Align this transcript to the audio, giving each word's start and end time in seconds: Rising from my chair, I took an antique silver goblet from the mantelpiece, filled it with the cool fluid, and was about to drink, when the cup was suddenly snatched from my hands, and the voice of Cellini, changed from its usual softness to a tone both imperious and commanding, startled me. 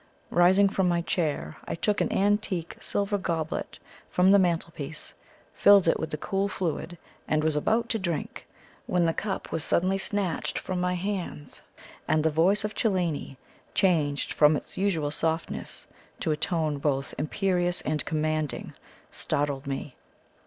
Rising 0.31 0.67
from 0.67 0.87
my 0.89 1.01
chair, 1.03 1.57
I 1.65 1.75
took 1.75 2.01
an 2.01 2.11
antique 2.11 2.75
silver 2.79 3.19
goblet 3.19 3.77
from 4.09 4.31
the 4.31 4.39
mantelpiece, 4.39 5.13
filled 5.53 5.87
it 5.87 5.99
with 5.99 6.09
the 6.09 6.17
cool 6.17 6.47
fluid, 6.47 6.97
and 7.27 7.43
was 7.43 7.55
about 7.55 7.87
to 7.89 7.99
drink, 7.99 8.47
when 8.87 9.05
the 9.05 9.13
cup 9.13 9.51
was 9.51 9.63
suddenly 9.63 9.99
snatched 9.99 10.57
from 10.57 10.81
my 10.81 10.95
hands, 10.95 11.61
and 12.07 12.23
the 12.23 12.31
voice 12.31 12.63
of 12.63 12.73
Cellini, 12.73 13.37
changed 13.75 14.33
from 14.33 14.55
its 14.57 14.75
usual 14.75 15.11
softness 15.11 15.85
to 16.19 16.31
a 16.31 16.35
tone 16.35 16.79
both 16.79 17.13
imperious 17.19 17.81
and 17.81 18.03
commanding, 18.03 18.73
startled 19.11 19.67
me. 19.67 19.95